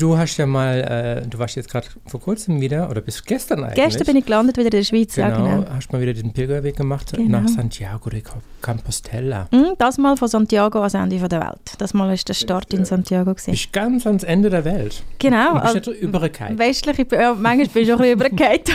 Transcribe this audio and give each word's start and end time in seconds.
du 0.00 0.16
hast 0.16 0.36
ja 0.36 0.46
mal, 0.46 1.22
äh, 1.24 1.26
du 1.28 1.38
warst 1.38 1.56
jetzt 1.56 1.70
gerade 1.70 1.86
vor 2.06 2.20
kurzem 2.20 2.60
wieder, 2.60 2.88
oder 2.90 3.00
bis 3.00 3.22
gestern 3.24 3.64
eigentlich. 3.64 3.84
Gestern 3.84 4.06
bin 4.06 4.16
ich 4.16 4.24
gelandet 4.24 4.56
wieder 4.56 4.66
in 4.66 4.70
der 4.72 4.84
Schweiz, 4.84 5.14
genau, 5.14 5.28
ja 5.28 5.56
genau. 5.56 5.70
hast 5.74 5.92
mal 5.92 6.00
wieder 6.00 6.12
den 6.14 6.32
Pilgerweg 6.32 6.76
gemacht 6.76 7.12
Genau. 7.16 7.40
nach 7.40 7.48
Santiago 7.48 8.10
de 8.10 8.22
Compostela. 8.60 9.48
Mm, 9.50 9.72
Das 9.78 9.98
mal 9.98 10.16
von 10.16 10.28
Santiago 10.28 10.78
ans 10.78 10.94
Ende 10.94 11.18
von 11.18 11.28
der 11.28 11.40
Welt. 11.40 11.72
Das 11.78 11.94
mal 11.94 12.12
ist 12.12 12.28
der 12.28 12.34
Start 12.34 12.72
in 12.72 12.84
Santiago 12.84 13.32
gewesen. 13.34 13.50
Bist 13.52 13.72
ganz 13.72 14.06
ans 14.06 14.22
Ende 14.24 14.50
der 14.50 14.64
Welt. 14.64 15.02
Genau. 15.18 15.54
Du 15.54 15.60
bist 15.60 15.74
also- 15.76 15.90
nicht 15.90 16.02
übergekommen. 16.02 16.58
Westliche, 16.58 17.06
ja, 17.12 17.34
manchmal 17.34 17.66
bin 17.68 17.82
ich 17.82 17.88
schon 17.88 18.00
ein 18.00 18.16
bisschen 18.18 18.36
übergegangen. 18.36 18.60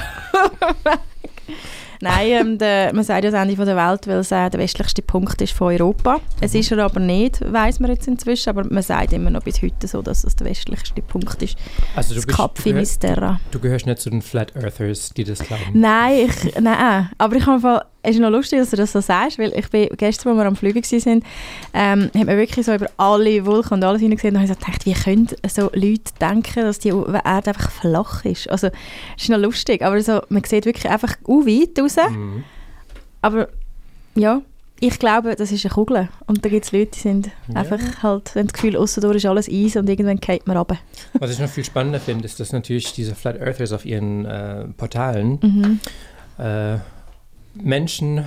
Nein, 2.01 2.27
ähm, 2.31 2.57
der, 2.57 2.93
man 2.93 3.03
sagt 3.03 3.23
ja 3.23 3.31
das 3.31 3.41
Ende 3.41 3.55
von 3.55 3.65
der 3.65 3.75
Welt, 3.75 4.07
weil 4.07 4.17
es 4.17 4.31
äh, 4.31 4.49
der 4.49 4.59
westlichste 4.59 5.01
Punkt 5.01 5.41
ist 5.41 5.53
von 5.53 5.73
Europa. 5.73 6.17
Es 6.41 6.53
ist 6.55 6.71
er 6.71 6.79
aber 6.79 6.99
nicht, 6.99 7.41
weiß 7.41 7.79
man 7.79 7.91
jetzt 7.91 8.07
inzwischen, 8.07 8.49
aber 8.49 8.63
man 8.71 8.83
sagt 8.83 9.13
immer 9.13 9.29
noch 9.29 9.43
bis 9.43 9.61
heute 9.61 9.87
so, 9.87 10.01
dass 10.01 10.23
es 10.23 10.35
der 10.35 10.47
westlichste 10.47 11.01
Punkt 11.01 11.41
ist. 11.41 11.57
Also 11.95 12.13
du, 12.13 12.15
Das 12.21 12.25
bist, 12.25 12.37
du, 12.39 12.43
gehörst, 12.43 12.61
Finisterra. 12.61 13.39
du 13.51 13.59
gehörst 13.59 13.85
nicht 13.85 13.99
zu 13.99 14.09
den 14.09 14.21
Flat 14.21 14.55
Earthers, 14.55 15.09
die 15.15 15.23
das 15.23 15.39
glauben. 15.39 15.63
Nein, 15.73 16.29
ich, 16.29 16.59
nein, 16.59 17.09
aber 17.17 17.35
ich 17.35 17.45
habe 17.45 17.85
es 18.07 18.15
ist 18.15 18.21
noch 18.21 18.29
lustig, 18.29 18.59
dass 18.59 18.69
du 18.69 18.77
das 18.77 18.91
so 18.93 19.01
sagst, 19.01 19.37
weil 19.37 19.51
ich 19.53 19.69
bin, 19.69 19.89
gestern, 19.97 20.29
als 20.31 20.37
wir 20.39 20.45
am 20.45 20.55
Fliegen 20.55 20.81
waren, 20.83 21.23
ähm, 21.73 22.09
haben 22.15 22.27
wir 22.27 22.37
wirklich 22.37 22.65
so 22.65 22.73
über 22.73 22.87
alle 22.97 23.45
Wolken 23.45 23.73
und 23.73 23.83
alles 23.83 24.01
hingesehen 24.01 24.35
und 24.35 24.41
habe 24.41 24.51
ich 24.51 24.57
gedacht, 24.59 24.85
wie 24.85 24.93
können 24.93 25.27
so 25.47 25.63
Leute 25.73 26.13
denken, 26.21 26.61
dass 26.61 26.79
die 26.79 26.89
Erde 26.89 27.25
einfach 27.25 27.69
flach 27.71 28.23
ist? 28.23 28.49
Also, 28.49 28.67
es 29.17 29.23
ist 29.23 29.29
noch 29.29 29.37
lustig, 29.39 29.81
aber 29.81 30.01
so, 30.01 30.21
man 30.29 30.43
sieht 30.45 30.65
wirklich 30.65 30.89
einfach 30.89 31.15
u 31.27 31.45
weit 31.45 31.77
raus, 31.79 31.95
Mhm. 32.09 32.43
aber 33.21 33.49
ja, 34.15 34.41
ich 34.79 34.99
glaube, 34.99 35.35
das 35.35 35.51
ist 35.51 35.65
eine 35.65 35.73
Kugel 35.73 36.07
und 36.27 36.45
da 36.45 36.49
gibt 36.49 36.65
es 36.65 36.71
Leute, 36.71 36.91
die 36.93 36.99
sind 36.99 37.31
Ja. 37.47 37.55
einfach 37.61 37.79
halt, 38.03 38.35
haben 38.35 38.45
das 38.47 38.53
Gefühl, 38.53 38.77
außerdurch 38.77 39.17
ist 39.17 39.25
alles 39.25 39.49
Eis 39.49 39.75
und 39.75 39.89
irgendwann 39.89 40.17
geht 40.19 40.45
man 40.47 40.55
runter. 40.55 40.77
Was 41.13 41.31
ich 41.31 41.39
noch 41.39 41.49
viel 41.49 41.65
spannender 41.65 41.99
finde, 41.99 42.25
ist, 42.25 42.39
dass 42.39 42.53
natürlich 42.53 42.93
diese 42.93 43.15
Flat 43.15 43.39
Earthers 43.41 43.73
auf 43.73 43.85
ihren 43.85 44.25
äh, 44.25 44.65
Portalen 44.77 45.39
Mhm. 45.41 45.79
äh, 46.37 46.77
Menschen, 47.63 48.25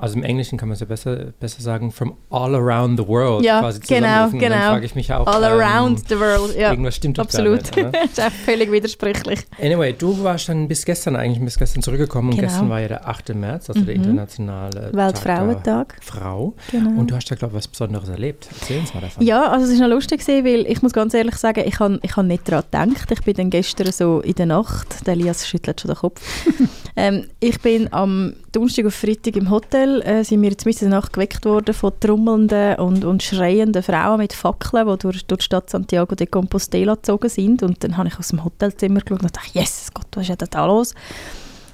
also 0.00 0.16
im 0.16 0.22
Englischen 0.22 0.58
kann 0.58 0.68
man 0.68 0.74
es 0.74 0.80
ja 0.80 0.86
besser, 0.86 1.32
besser 1.40 1.62
sagen, 1.62 1.90
from 1.92 2.16
all 2.30 2.54
around 2.54 2.98
the 2.98 3.06
world 3.06 3.44
Ja, 3.44 3.60
quasi 3.60 3.80
genau. 3.80 4.24
Und 4.24 4.32
Dann 4.32 4.38
genau. 4.40 4.56
frage 4.56 4.86
ich 4.86 4.94
mich 4.94 5.12
auch, 5.12 5.26
All 5.26 5.42
ähm, 5.42 5.60
around 5.60 6.08
the 6.08 6.18
world, 6.18 6.56
ja, 6.56 6.70
irgendwas 6.70 6.96
stimmt 6.96 7.18
doch 7.18 7.24
absolut. 7.24 7.60
da 7.76 7.76
nicht. 7.76 7.78
oder? 7.78 7.90
das 8.02 8.10
ist 8.10 8.20
einfach 8.20 8.38
völlig 8.44 8.70
widersprüchlich. 8.72 9.40
Anyway, 9.60 9.94
du 9.96 10.22
warst 10.22 10.48
dann 10.48 10.68
bis 10.68 10.84
gestern 10.84 11.16
eigentlich, 11.16 11.44
bis 11.44 11.58
gestern 11.58 11.82
zurückgekommen 11.82 12.30
und 12.30 12.36
Genau. 12.36 12.48
gestern 12.48 12.68
war 12.70 12.80
ja 12.80 12.88
der 12.88 13.08
8. 13.08 13.34
März, 13.34 13.70
also 13.70 13.80
der 13.82 13.96
Mhm. 13.96 14.02
internationale 14.04 14.90
der 14.92 14.94
Weltfrauentag. 14.94 15.96
Frau. 16.02 16.54
Genau. 16.70 16.98
Und 17.00 17.10
du 17.10 17.16
hast 17.16 17.30
da, 17.30 17.34
glaube 17.34 17.52
ich, 17.52 17.58
was 17.58 17.68
Besonderes 17.68 18.08
erlebt. 18.08 18.48
Erzähl 18.60 18.80
uns 18.80 18.92
mal 18.94 19.00
davon. 19.00 19.24
Ja, 19.24 19.50
also 19.50 19.70
es 19.72 19.78
war 19.80 19.88
noch 19.88 19.94
lustig, 19.94 20.20
gewesen, 20.20 20.44
weil 20.44 20.66
ich 20.70 20.82
muss 20.82 20.92
ganz 20.92 21.14
ehrlich 21.14 21.36
sagen, 21.36 21.62
ich 21.66 21.78
habe 21.78 21.98
ich 22.02 22.16
hab 22.16 22.24
nicht 22.26 22.48
daran 22.50 22.90
gedacht. 22.90 23.10
Ich 23.10 23.22
bin 23.22 23.34
dann 23.34 23.50
gestern 23.50 23.90
so 23.92 24.20
in 24.20 24.34
der 24.34 24.46
Nacht, 24.46 25.06
der 25.06 25.14
Elias 25.14 25.46
schüttelt 25.46 25.80
schon 25.80 25.90
den 25.90 25.96
Kopf, 25.96 26.20
ähm, 26.96 27.26
ich 27.40 27.60
bin 27.60 27.92
am 27.92 28.34
Donnerstag 28.52 28.86
auf 28.86 28.94
Freitag 28.94 29.36
im 29.36 29.50
Hotel, 29.50 29.83
äh, 30.02 30.24
sind 30.24 30.42
wir 30.42 30.50
jetzt 30.50 30.66
in 30.66 30.74
der 30.74 30.88
Nacht 30.88 31.12
geweckt 31.12 31.44
worden 31.44 31.74
von 31.74 31.92
trommelnden 32.00 32.76
und, 32.76 33.04
und 33.04 33.22
schreienden 33.22 33.82
Frauen 33.82 34.18
mit 34.18 34.32
Fackeln, 34.32 34.88
die 34.88 34.98
durch, 34.98 35.24
durch 35.26 35.38
die 35.40 35.44
Stadt 35.44 35.70
Santiago 35.70 36.14
de 36.14 36.26
Compostela 36.26 36.94
gezogen 36.94 37.28
sind. 37.28 37.62
Und 37.62 37.82
dann 37.84 37.96
habe 37.96 38.08
ich 38.08 38.18
aus 38.18 38.28
dem 38.28 38.44
Hotelzimmer 38.44 39.00
geschaut 39.00 39.22
und 39.22 39.36
dachte, 39.36 39.58
yes, 39.58 39.90
Gott, 39.94 40.06
was 40.14 40.28
ist 40.28 40.40
denn 40.40 40.48
da 40.50 40.66
los? 40.66 40.94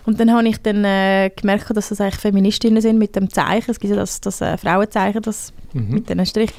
Und 0.06 0.18
dann 0.18 0.32
habe 0.32 0.48
ich 0.48 0.58
dann 0.62 0.84
äh, 0.84 1.30
gemerkt, 1.34 1.76
dass 1.76 1.90
das 1.90 2.00
eigentlich 2.00 2.20
Feministinnen 2.20 2.80
sind 2.80 2.98
mit 2.98 3.14
dem 3.16 3.30
Zeichen. 3.30 3.70
Es 3.70 3.78
gibt 3.78 3.90
ja 3.90 3.96
das, 3.96 4.20
das 4.20 4.40
äh, 4.40 4.56
Frauenzeichen, 4.56 5.22
das 5.22 5.52
Mhm. 5.72 5.94
mit 5.94 6.08
diesen 6.08 6.26
Strich, 6.26 6.50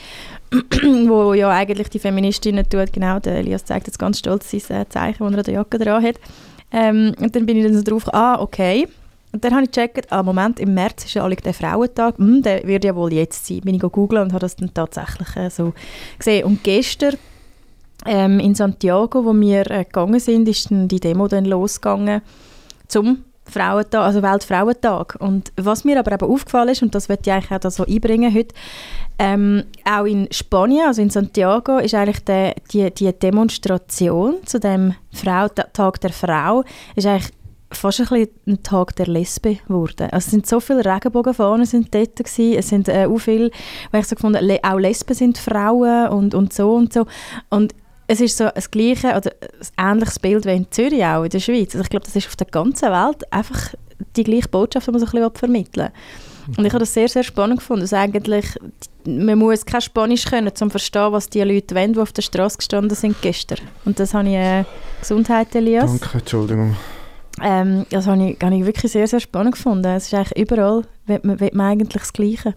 wo 1.07 1.33
ja 1.33 1.49
eigentlich 1.49 1.89
die 1.89 1.99
Feministinnen 1.99 2.67
tut, 2.67 2.93
genau, 2.93 3.19
der 3.19 3.37
Elias 3.37 3.65
zeigt 3.65 3.87
jetzt 3.87 3.99
ganz 3.99 4.19
stolz 4.19 4.51
sein 4.51 4.81
äh, 4.81 4.89
Zeichen, 4.89 5.23
das 5.23 5.31
er 5.33 5.37
an 5.37 5.43
der 5.43 5.53
Jacke 5.53 5.77
dran 5.77 6.03
hat. 6.03 6.15
Ähm, 6.71 7.13
und 7.19 7.35
dann 7.35 7.45
bin 7.45 7.57
ich 7.57 7.63
dann 7.63 7.75
so 7.75 7.83
drauf, 7.83 8.13
ah, 8.13 8.39
okay. 8.39 8.87
Und 9.33 9.43
dann 9.43 9.53
habe 9.53 9.63
ich 9.63 9.71
gecheckt, 9.71 10.11
ah, 10.11 10.23
Moment, 10.23 10.59
im 10.59 10.73
März 10.73 11.05
ist 11.05 11.13
ja 11.13 11.23
alle 11.23 11.35
der 11.35 11.53
Frauentag, 11.53 12.17
hm, 12.17 12.41
der 12.41 12.67
wird 12.67 12.83
ja 12.83 12.95
wohl 12.95 13.13
jetzt 13.13 13.45
sein. 13.45 13.61
Bin 13.61 13.75
ich 13.75 13.81
googeln 13.81 14.23
und 14.23 14.33
habe 14.33 14.41
das 14.41 14.55
dann 14.55 14.73
tatsächlich 14.73 15.35
äh, 15.37 15.49
so 15.49 15.73
gesehen. 16.17 16.45
Und 16.45 16.63
gestern 16.63 17.15
ähm, 18.05 18.39
in 18.39 18.55
Santiago, 18.55 19.23
wo 19.23 19.33
wir 19.33 19.69
äh, 19.71 19.85
gegangen 19.85 20.19
sind, 20.19 20.47
ist 20.49 20.69
dann 20.69 20.87
die 20.87 20.99
Demo 20.99 21.27
dann 21.27 21.45
losgegangen 21.45 22.21
zum 22.87 23.23
Frauentag, 23.45 24.01
also 24.01 24.21
Weltfrauentag. 24.21 25.17
Und 25.19 25.51
was 25.55 25.83
mir 25.83 25.99
aber 25.99 26.13
eben 26.13 26.25
aufgefallen 26.25 26.69
ist, 26.69 26.81
und 26.81 26.95
das 26.95 27.09
wird 27.09 27.25
ich 27.25 27.33
eigentlich 27.33 27.51
auch 27.51 27.71
so 27.71 27.85
einbringen 27.85 28.33
heute, 28.33 28.55
ähm, 29.19 29.63
auch 29.85 30.05
in 30.05 30.27
Spanien, 30.31 30.87
also 30.87 31.01
in 31.01 31.09
Santiago, 31.09 31.77
ist 31.77 31.93
eigentlich 31.93 32.23
der, 32.23 32.55
die, 32.71 32.89
die 32.91 33.13
Demonstration 33.13 34.37
zu 34.45 34.59
dem 34.59 34.95
Frau, 35.11 35.47
Tag 35.47 36.01
der 36.01 36.11
Frau, 36.11 36.63
ist 36.95 37.05
eigentlich 37.05 37.31
fast 37.71 38.11
ein, 38.11 38.27
ein 38.47 38.63
Tag 38.63 38.95
der 38.95 39.07
Lesbe 39.07 39.55
geworden. 39.55 40.09
Also 40.11 40.25
es 40.25 40.31
sind 40.31 40.47
so 40.47 40.59
viele 40.59 40.85
Regenbogenfahnen 40.85 41.65
sind 41.65 41.93
dort 41.93 42.15
gewesen. 42.15 42.57
es 42.57 42.69
sind 42.69 42.87
äh, 42.87 43.05
auch 43.05 43.17
viele, 43.17 43.51
weil 43.91 44.01
ich 44.01 44.07
so 44.07 44.15
gefunden 44.15 44.43
le 44.43 44.59
auch 44.63 44.77
Lesben 44.77 45.13
sind 45.13 45.37
Frauen 45.37 46.09
und, 46.09 46.33
und 46.33 46.53
so 46.53 46.73
und 46.73 46.93
so. 46.93 47.05
Und 47.49 47.73
es 48.07 48.19
ist 48.19 48.37
so 48.37 48.49
das 48.53 48.69
gleiche 48.69 49.15
oder 49.15 49.31
ein 49.77 49.93
ähnliches 49.93 50.19
Bild 50.19 50.45
wie 50.45 50.55
in 50.55 50.67
Zürich 50.69 51.03
auch, 51.03 51.23
in 51.23 51.29
der 51.29 51.39
Schweiz. 51.39 51.73
Also 51.73 51.83
ich 51.83 51.89
glaube, 51.89 52.05
das 52.05 52.15
ist 52.15 52.27
auf 52.27 52.35
der 52.35 52.47
ganzen 52.47 52.89
Welt 52.89 53.31
einfach 53.31 53.73
die 54.15 54.23
gleiche 54.23 54.49
Botschaft, 54.49 54.87
die 54.87 54.91
man 54.91 54.99
so 54.99 55.05
ein 55.05 55.11
bisschen 55.11 55.35
vermitteln 55.35 55.87
will. 55.87 56.55
Und 56.57 56.65
ich 56.65 56.73
habe 56.73 56.79
das 56.79 56.93
sehr, 56.93 57.07
sehr 57.07 57.23
spannend 57.23 57.59
gefunden, 57.59 57.81
dass 57.81 57.93
eigentlich 57.93 58.45
man 59.05 59.37
muss 59.37 59.65
kein 59.65 59.81
Spanisch 59.81 60.25
können, 60.25 60.47
um 60.47 60.55
zu 60.55 60.69
verstehen, 60.69 61.11
was 61.11 61.29
die 61.29 61.41
Leute 61.41 61.75
wollen, 61.75 61.93
die 61.93 61.99
auf 61.99 62.11
der 62.11 62.21
Straße 62.21 62.57
gestanden 62.57 62.95
sind 62.95 63.15
gestern. 63.21 63.59
Und 63.85 63.99
das 63.99 64.13
habe 64.13 64.27
ich, 64.27 64.35
äh, 64.35 64.65
Gesundheit 64.99 65.55
Elias, 65.55 65.89
Danke, 65.99 66.17
Entschuldigung. 66.17 66.75
Ähm, 67.43 67.85
das 67.89 68.07
habe 68.07 68.29
ich, 68.29 68.37
habe 68.41 68.55
ich 68.55 68.65
wirklich 68.65 68.91
sehr, 68.91 69.07
sehr 69.07 69.19
spannend 69.19 69.55
gefunden. 69.55 69.85
Es 69.85 70.07
ist 70.07 70.13
eigentlich 70.13 70.37
überall, 70.37 70.83
will 71.05 71.19
man, 71.23 71.39
will 71.39 71.51
man 71.53 71.71
eigentlich 71.71 72.01
das 72.01 72.13
Gleiche. 72.13 72.53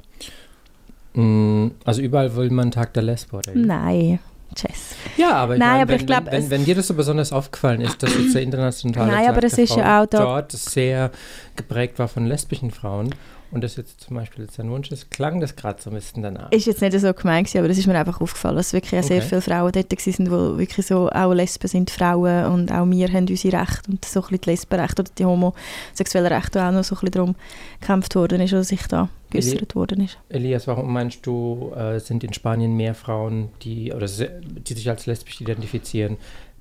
Mm, 1.15 1.69
Also 1.85 2.03
überall 2.03 2.35
will 2.35 2.51
man 2.51 2.71
Tag 2.71 2.93
der 2.95 3.03
Lesbe, 3.03 3.37
oder? 3.37 3.53
Nein, 3.55 4.19
Jess. 4.57 4.95
Ja, 5.17 5.33
aber, 5.33 5.55
ich 5.55 5.61
Nein, 5.61 5.69
meine, 5.69 5.83
aber 5.83 5.93
wenn, 5.93 6.01
ich 6.01 6.07
glaub, 6.07 6.31
wenn, 6.31 6.51
wenn, 6.51 6.65
dir 6.65 6.75
das 6.75 6.87
so 6.87 6.95
besonders 6.95 7.33
aufgefallen 7.33 7.81
ist, 7.81 8.03
dass 8.03 8.17
jetzt 8.17 8.35
der 8.35 8.43
internationale 8.43 9.11
Nein, 9.11 9.27
Tag 9.27 9.37
aber 9.37 9.47
es 9.47 9.55
der 9.55 9.65
ist 9.65 9.73
Frau 9.73 9.81
ja 9.81 10.03
auch 10.03 10.07
dort 10.07 10.53
sehr 10.53 11.11
geprägt 11.57 11.99
war 11.99 12.09
von 12.09 12.27
lesbischen 12.27 12.71
Frauen 12.71 13.15
und 13.55 13.63
das 13.63 13.77
jetzt 13.77 14.01
zum 14.01 14.17
Beispiel 14.17 14.45
jetzt 14.45 14.59
ein 14.59 14.69
Wunsch 14.69 14.91
ist, 14.91 15.13
klang 15.13 15.41
das 15.41 15.55
gerade 15.55 15.81
so 15.81 15.91
ein 15.91 15.95
bisschen 15.95 16.23
danach. 16.25 16.51
Ist 16.51 16.67
jetzt 16.67 16.83
nicht 16.83 16.99
so 16.99 17.15
gemeint, 17.15 17.55
aber 17.55 17.69
das 17.69 17.79
ist 17.79 17.87
mir 17.87 17.97
einfach 17.97 18.21
aufgefallen, 18.21 18.57
dass 18.57 18.73
wirklich 18.73 19.01
auch 19.01 19.07
sehr 19.07 19.19
Okay. 19.19 19.29
viele 19.29 19.43
Frauen 19.43 19.71
dort 19.73 19.93
waren, 19.93 20.25
die 20.25 20.59
wirklich 20.59 20.87
so 20.87 21.09
auch 21.09 21.33
Lesben 21.33 21.69
sind, 21.69 21.91
Frauen 21.91 22.47
und 22.47 22.73
auch 22.73 22.85
wir 22.85 23.09
haben 23.13 23.29
unsere 23.29 23.61
Rechte 23.61 23.91
und 23.93 24.05
so 24.05 24.21
ein 24.21 24.23
bisschen 24.23 24.41
die 24.41 24.51
Lesbenrechte 24.51 25.03
oder 25.03 25.11
die 25.17 25.25
homosexuellen 25.25 26.33
Rechte, 26.33 26.59
wo 26.59 26.65
auch 26.65 26.73
noch 26.73 26.85
so 26.85 26.97
ein 26.97 27.01
bisschen 27.01 27.13
darum 27.13 27.35
gekämpft 27.81 28.17
worden 28.17 28.41
ist 28.41 28.53
oder 28.53 28.65
sich 28.65 28.87
da 28.89 29.09
geäußert 29.31 29.75
worden 29.77 30.01
ist. 30.05 30.19
Elias, 30.29 30.67
warum 30.67 30.93
meinst 30.93 31.25
du, 31.25 31.73
äh, 31.77 32.01
sind 32.01 32.25
in 32.25 32.33
Spanien 32.33 32.77
mehr 32.77 32.95
Frauen, 32.95 33.51
die, 33.63 33.93
oder 33.93 34.07
die 34.09 34.75
sich 34.75 34.91
als 34.91 35.07
lesbisch 35.07 35.41
identifizieren, 35.41 36.17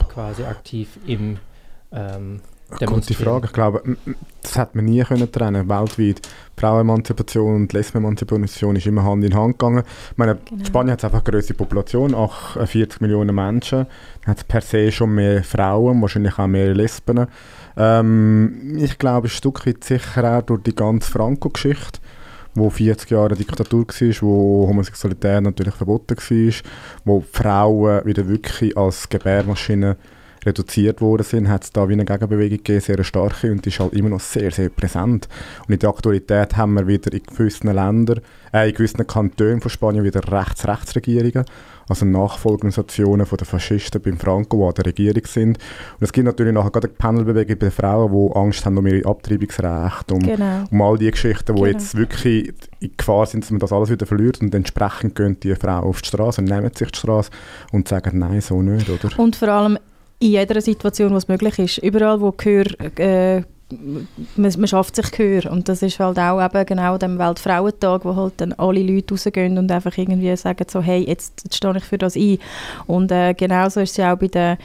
quasi 0.08 0.44
aktiv 0.44 1.00
im 1.08 1.40
ähm, 1.92 2.42
Demonstrieren? 2.80 3.24
Frage, 3.24 3.46
ich 3.48 3.54
glaube, 3.54 3.84
das 4.42 4.58
hat 4.58 4.76
man 4.76 4.86
nie 4.86 5.02
können 5.04 5.32
trennen 5.32 5.70
weltweit. 5.70 6.22
Frauenemanzipation 6.58 7.56
und 7.56 7.74
Lesbenemanzipation 7.74 8.76
ist 8.76 8.86
immer 8.86 9.04
Hand 9.04 9.24
in 9.24 9.36
Hand 9.36 9.60
gegangen. 9.60 9.84
Ich 10.12 10.18
meine, 10.18 10.38
Genau. 10.50 10.66
Spanien 10.66 10.94
hat 10.94 11.04
einfach 11.04 11.24
eine 11.24 11.32
größere 11.32 11.56
Population, 11.56 12.14
48 12.14 13.02
Millionen 13.02 13.36
Menschen. 13.36 13.86
Dann 14.22 14.32
hat 14.32 14.38
es 14.38 14.44
per 14.44 14.62
se 14.62 14.92
schon 14.92 15.16
mehr 15.16 15.44
Frauen, 15.44 16.02
wahrscheinlich 16.02 16.38
auch 16.38 16.48
mehr 16.48 16.74
Lesben. 16.74 17.28
Ähm, 17.76 18.78
ich 18.78 18.98
glaube, 18.98 19.28
ein 19.28 19.32
Stück 19.32 19.66
weit 19.66 19.84
sicher 19.84 20.38
auch 20.38 20.42
durch 20.44 20.64
die 20.64 20.76
ganze 20.76 21.12
Franco-Geschichte, 21.12 22.00
wo 22.56 22.70
40 22.70 23.10
Jahre 23.10 23.36
Diktatur 23.36 23.88
war, 23.88 24.22
wo 24.22 24.68
Homosexualität 24.68 25.42
natürlich 25.42 25.74
verboten 25.74 26.16
war, 26.18 26.54
wo 27.06 27.24
Frauen 27.32 28.06
wieder 28.06 28.28
wirklich 28.28 28.78
als 28.78 29.10
Gebärmaschine 29.10 29.98
reduziert 30.46 31.02
worden 31.02 31.24
sind, 31.24 31.50
hat 31.50 31.64
es 31.64 31.72
da 31.72 31.88
wie 31.90 31.94
eine 31.94 32.06
Gegenbewegung 32.06 32.58
gegeben, 32.58 32.82
sehr 32.82 32.96
eine 32.96 33.04
starke 33.04 33.52
und 33.52 33.66
die 33.66 33.70
ist 33.70 33.80
halt 33.80 33.94
immer 33.94 34.10
noch 34.10 34.20
sehr, 34.20 34.52
sehr 34.52 34.70
präsent. 34.70 35.28
Und 35.68 35.74
in 35.74 35.80
der 35.80 35.90
Aktualität 35.90 36.58
haben 36.58 36.74
wir 36.74 36.88
wieder 36.88 37.12
in 37.14 37.24
gewissen 37.24 37.74
Ländern, 37.74 38.22
äh, 38.54 38.70
in 38.70 38.76
gewissen 38.76 39.06
Kantonen 39.08 39.62
von 39.62 39.70
Spanien 39.72 40.04
wieder 40.04 40.22
Rechts-Rechts-Regierungen, 40.32 41.46
also 41.90 42.06
Nachfolgeorganisationen 42.06 43.26
von 43.26 43.38
den 43.38 43.46
Faschisten 43.46 44.02
beim 44.02 44.18
Franco, 44.18 44.58
die 44.58 44.64
an 44.64 44.74
der 44.76 44.86
Regierung 44.86 45.24
sind. 45.26 45.58
Und 45.58 46.02
es 46.04 46.14
gibt 46.14 46.26
natürlich 46.26 46.54
nachher 46.54 46.72
gerade 46.72 46.88
eine 46.88 46.96
Panelbewegung 46.98 47.58
bei 47.58 47.66
den 47.68 47.72
Frauen, 47.72 48.12
die 48.12 48.36
Angst 48.36 48.66
haben 48.66 48.78
um 48.78 48.88
ihre 48.88 49.08
Abtreibungsrechte, 49.10 50.14
um, 50.14 50.22
Genau. 50.22 50.64
um 50.72 50.82
all 50.82 50.98
die 50.98 51.12
Geschichten, 51.12 51.56
die 51.56 51.62
Genau. 51.62 51.66
jetzt 51.66 51.96
wirklich 51.96 52.54
in 52.80 52.92
Gefahr 52.96 53.26
sind, 53.26 53.44
dass 53.44 53.52
man 53.52 53.60
das 53.60 53.74
alles 53.74 53.90
wieder 53.90 54.06
verliert 54.06 54.42
und 54.42 54.54
entsprechend 54.56 55.16
gehen 55.16 55.38
die 55.42 55.56
Frauen 55.56 55.84
auf 55.84 56.02
die 56.02 56.08
Straße 56.08 56.42
und 56.42 56.46
nehmen 56.50 56.72
sich 56.74 56.92
die 56.92 56.98
Straße 57.00 57.32
und 57.72 57.88
sagen, 57.88 58.20
nein, 58.20 58.40
so 58.42 58.62
nicht, 58.62 58.90
oder? 58.90 59.10
Und 59.20 59.36
vor 59.36 59.50
allem 59.50 59.78
in 60.24 60.32
jeder 60.32 60.62
Situation, 60.62 61.12
wo 61.12 61.18
es 61.18 61.28
möglich 61.28 61.60
ist. 61.60 61.78
Überall, 61.80 62.22
wo 62.22 62.32
Gehör 62.32 62.66
äh, 62.98 63.44
man, 64.36 64.54
man 64.58 64.68
schafft 64.68 64.96
sich 64.96 65.12
Gehör. 65.12 65.52
Und 65.52 65.68
das 65.68 65.82
ist 65.82 66.00
halt 66.00 66.20
auch 66.20 66.44
eben 66.44 66.66
genau 66.66 66.98
dem 66.98 67.18
Weltfrauentag, 67.18 68.06
wo 68.06 68.16
halt 68.16 68.34
dann 68.38 68.54
alle 68.54 68.82
Leute 68.84 69.14
rausgehen 69.14 69.58
und 69.58 69.72
einfach 69.72 69.98
irgendwie 69.98 70.36
sagen 70.36 70.66
so, 70.70 70.82
hey, 70.82 71.04
jetzt, 71.08 71.42
jetzt 71.44 71.56
stehe 71.56 71.78
ich 71.78 71.84
für 71.84 71.98
das 71.98 72.16
ein. 72.16 72.38
Und 72.88 73.12
äh, 73.12 73.34
genauso 73.34 73.82
ist 73.82 73.92
es 73.92 73.98
ja 73.98 74.14
auch 74.14 74.18
bei 74.18 74.28
der 74.28 74.58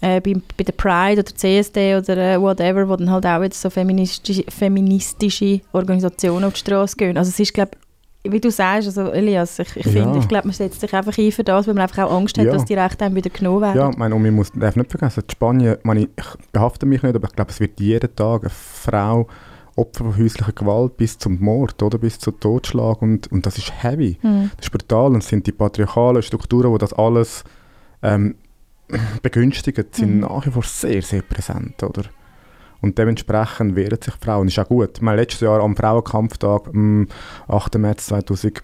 äh, 0.00 0.20
bei, 0.20 0.34
bei 0.56 0.62
der 0.62 0.72
Pride 0.72 1.20
oder 1.20 1.34
CSD 1.34 1.96
oder 1.96 2.16
äh, 2.16 2.40
whatever, 2.40 2.88
wo 2.88 2.94
dann 2.94 3.10
halt 3.10 3.26
auch 3.26 3.42
jetzt 3.42 3.60
so 3.60 3.68
feministische, 3.68 4.44
feministische 4.48 5.60
Organisationen 5.72 6.44
auf 6.44 6.52
die 6.52 6.60
Straße 6.60 6.96
gehen. 6.96 7.18
Also 7.18 7.30
es 7.30 7.40
ist, 7.40 7.52
glaube 7.52 7.72
wie 8.32 8.40
du 8.40 8.50
sagst, 8.50 8.86
also 8.88 9.10
Elias, 9.10 9.58
ich, 9.58 9.76
ich 9.76 9.86
Ja. 9.86 9.92
finde, 10.04 10.18
ich 10.18 10.28
glaube, 10.28 10.46
man 10.48 10.54
setzt 10.54 10.80
sich 10.80 10.92
einfach 10.94 11.16
ein 11.18 11.32
für 11.32 11.44
das, 11.44 11.66
weil 11.66 11.74
man 11.74 11.82
einfach 11.82 12.04
auch 12.04 12.12
Angst 12.16 12.38
hat, 12.38 12.44
Ja. 12.46 12.52
dass 12.52 12.64
die 12.64 12.74
Rechte 12.74 13.04
einem 13.04 13.14
wieder 13.16 13.30
genommen 13.30 13.62
werden. 13.62 13.76
Ja, 13.78 13.90
ich 13.90 13.96
meine, 13.96 14.14
und 14.14 14.22
man 14.22 14.34
muss, 14.34 14.50
darf 14.52 14.76
nicht 14.76 14.90
vergessen, 14.90 15.24
die 15.28 15.32
Spanien, 15.32 15.76
ich, 15.78 15.84
meine, 15.84 16.00
ich 16.02 16.24
behafte 16.52 16.86
mich 16.86 17.02
nicht, 17.02 17.14
aber 17.14 17.28
ich 17.28 17.34
glaube, 17.34 17.50
es 17.50 17.60
wird 17.60 17.78
jeden 17.80 18.14
Tag 18.14 18.42
eine 18.42 18.50
Frau 18.50 19.26
Opfer 19.76 20.04
von 20.06 20.16
häuslicher 20.18 20.52
Gewalt 20.52 20.96
bis 20.96 21.16
zum 21.18 21.38
Mord 21.40 21.80
oder 21.84 21.98
bis 21.98 22.18
zum 22.18 22.38
Totschlag 22.40 23.00
und, 23.00 23.30
und 23.30 23.46
das 23.46 23.58
ist 23.58 23.72
heavy. 23.84 24.18
Hm. 24.22 24.50
Das 24.56 24.66
ist 24.66 24.72
brutal 24.72 25.12
und 25.12 25.18
es 25.22 25.28
sind 25.28 25.46
die 25.46 25.52
patriarchalen 25.52 26.20
Strukturen, 26.22 26.72
die 26.72 26.78
das 26.78 26.92
alles 26.94 27.44
ähm, 28.02 28.34
begünstigen, 29.22 29.84
sind 29.92 30.14
Mhm. 30.16 30.20
nach 30.20 30.46
wie 30.46 30.50
vor 30.50 30.62
sehr, 30.64 31.02
sehr 31.02 31.22
präsent, 31.22 31.82
oder? 31.82 32.02
Und 32.80 32.96
dementsprechend 32.98 33.74
wehren 33.76 33.98
sich 34.00 34.14
Frauen. 34.20 34.46
Das 34.46 34.54
ist 34.56 34.58
auch 34.64 34.68
gut. 34.68 34.90
Ich 34.96 35.02
meine, 35.02 35.20
letztes 35.20 35.40
Jahr 35.40 35.60
am 35.60 35.74
Frauenkampftag, 35.76 36.68
am 36.68 37.08
8. 37.48 37.76
März 37.78 38.06
2018, 38.06 38.62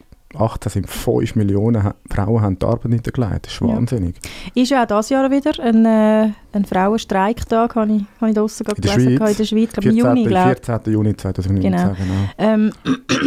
sind 0.70 0.88
5 0.88 1.34
Millionen 1.37 1.93
Frauen 2.11 2.40
haben 2.43 2.58
die 2.58 2.66
Arbeit 2.66 2.87
niedergelegt. 2.87 3.46
Das 3.46 3.52
ist 3.55 3.61
Ja. 3.61 3.69
wahnsinnig. 3.69 4.16
Ist 4.55 4.70
ja 4.70 4.82
auch 4.82 4.87
dieses 4.87 5.08
Jahr 5.11 5.31
wieder 5.31 5.52
ein, 5.62 5.84
äh, 5.84 6.31
ein 6.52 6.64
Frauenstreiktag, 6.64 7.75
habe 7.76 7.93
ich, 7.93 8.05
habe 8.20 8.31
ich 8.31 8.37
draussen 8.37 8.66
In 8.66 8.82
der 8.82 8.93
gelesen, 8.96 9.16
Schweiz? 9.16 9.31
in 9.31 9.37
der 9.37 9.44
Schweiz, 9.44 9.72
glaube 9.72 9.88
im 9.88 9.94
14. 9.94 10.16
Juni, 10.16 10.25
glaube 10.28 10.55
14. 10.64 10.93
Juni 10.93 11.16
2019, 11.16 11.70
Genau. 11.72 11.94
genau. 11.94 12.28
ähm, 12.38 12.72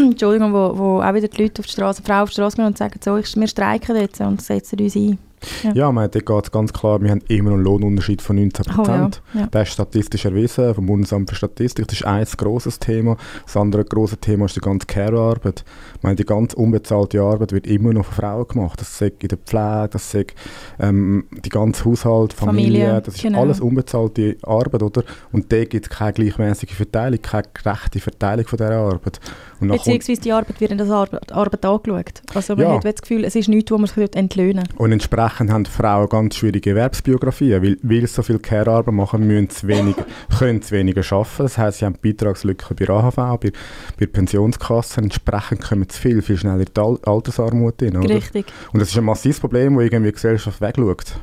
Entschuldigung, 0.11 0.53
wo, 0.53 0.77
wo 0.77 1.01
auch 1.01 1.13
wieder 1.13 1.27
die 1.27 1.41
Leute 1.41 1.59
auf 1.61 1.65
die 1.65 1.71
Straße, 1.71 2.01
Frauen 2.03 2.23
auf 2.23 2.29
die 2.29 2.33
Straße 2.35 2.55
gehen 2.57 2.65
und 2.65 2.77
sagen, 2.77 2.99
so, 3.03 3.17
ich, 3.17 3.35
wir 3.35 3.47
streiken 3.47 3.95
jetzt 3.97 4.21
und 4.21 4.41
setzen 4.41 4.79
uns 4.79 4.95
ein. 4.95 5.17
Ja. 5.63 5.71
Ja, 5.73 5.91
man, 5.91 6.09
dort 6.09 6.25
geht 6.25 6.43
es 6.45 6.51
ganz 6.51 6.73
klar, 6.73 7.01
wir 7.01 7.11
haben 7.11 7.21
immer 7.27 7.51
noch 7.51 7.57
einen 7.57 7.63
Lohnunterschied 7.65 8.21
von 8.21 8.37
19 8.37 8.65
Oh 8.65 8.69
ja, 8.69 8.75
Prozent. 8.75 9.21
ja. 9.35 9.47
Das 9.51 9.67
ist 9.67 9.73
statistisch 9.75 10.25
erwiesen 10.25 10.73
vom 10.73 10.87
Bundesamt 10.87 11.29
für 11.29 11.35
Statistik. 11.35 11.87
Das 11.87 11.99
ist 11.99 12.05
ein 12.05 12.25
grosses 12.37 12.79
Thema. 12.79 13.17
Das 13.45 13.55
andere 13.55 13.85
grosse 13.85 14.17
Thema 14.17 14.45
ist 14.45 14.55
die 14.55 14.61
ganze 14.61 14.87
Care-Arbeit. 14.87 15.63
Meine, 16.01 16.15
die 16.15 16.25
ganz 16.25 16.53
unbezahlte 16.55 17.21
Arbeit 17.21 17.51
wird 17.51 17.67
immer 17.67 17.93
noch 17.93 18.05
von 18.05 18.15
Frauen 18.15 18.47
gemacht. 18.47 18.81
Das 18.81 18.97
sagt 18.97 19.21
in 19.23 19.29
der 19.29 19.37
Pflege, 19.37 19.89
das 19.91 20.09
sagt 20.11 20.33
ähm, 20.79 21.25
die 21.45 21.49
ganze 21.49 21.85
Haushalt, 21.85 22.33
Familie, 22.33 22.79
Familie, 22.85 23.01
das 23.01 23.15
ist 23.15 23.21
genau. 23.21 23.41
alles 23.41 23.59
unbezahlte 23.59 24.37
Arbeit, 24.41 24.81
oder? 24.81 25.03
Und 25.31 25.51
da 25.51 25.63
gibt 25.65 25.85
es 25.85 25.89
keine 25.91 26.13
gleichmäßige 26.13 26.73
Verteilung, 26.73 27.21
keine 27.21 27.43
gerechte 27.53 27.99
Verteilung 27.99 28.47
von 28.47 28.57
dieser 28.57 28.71
Arbeit. 28.75 29.19
Und 29.59 29.69
Beziehungsweise 29.69 30.21
die 30.21 30.31
Arbeit 30.31 30.59
wird 30.61 30.79
als 30.79 30.89
Arbeit, 30.89 31.31
Arbeit 31.31 31.65
angeschaut. 31.65 32.21
Also 32.33 32.55
man 32.55 32.63
Ja. 32.65 32.75
hat 32.75 32.85
das 32.85 33.01
Gefühl, 33.01 33.23
es 33.23 33.35
ist 33.35 33.49
nichts, 33.49 33.71
wo 33.71 33.77
man 33.77 33.87
sich 33.87 34.15
entlöhnen 34.15 34.63
und 34.77 34.91
entsprechend 34.91 35.26
haben 35.29 35.65
Frauen 35.65 36.09
ganz 36.09 36.35
schwierige 36.35 36.71
Erwerbsbiografien, 36.71 37.61
weil, 37.63 37.77
weil 37.81 38.01
sie 38.01 38.07
so 38.07 38.23
viel 38.23 38.39
Care-Arbeit 38.39 38.93
machen, 38.93 39.27
müssen 39.27 39.49
sie 39.49 39.67
weniger, 39.67 40.05
können 40.37 40.61
sie 40.61 40.71
weniger 40.71 41.01
arbeiten. 41.11 41.43
Das 41.43 41.57
heisst, 41.57 41.79
sie 41.79 41.85
haben 41.85 41.97
Beitragslücken 42.01 42.75
bei 42.75 42.89
AHV, 42.89 43.15
bei, 43.15 43.51
bei 43.99 44.05
Pensionskassen. 44.05 45.05
Entsprechend 45.05 45.61
kommen 45.61 45.87
sie 45.89 45.99
viel, 45.99 46.21
viel 46.21 46.37
schneller 46.37 46.59
in 46.59 46.69
die 46.75 46.79
Al 46.81 46.97
Altersarmut 47.03 47.79
hin. 47.79 47.95
Richtig. 47.97 48.45
Und 48.73 48.79
das 48.81 48.89
ist 48.89 48.97
ein 48.97 49.03
massives 49.03 49.39
Problem, 49.39 49.75
das 49.75 49.85
irgendwie 49.85 50.09
die 50.09 50.13
Gesellschaft 50.13 50.61
wegschaut. 50.61 51.19